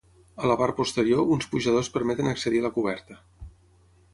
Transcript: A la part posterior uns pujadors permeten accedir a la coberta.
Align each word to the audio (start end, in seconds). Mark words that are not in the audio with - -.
A 0.43 0.47
la 0.51 0.53
part 0.61 0.75
posterior 0.77 1.29
uns 1.35 1.49
pujadors 1.51 1.91
permeten 1.99 2.31
accedir 2.33 2.63
a 2.63 2.67
la 2.67 2.73
coberta. 2.79 3.19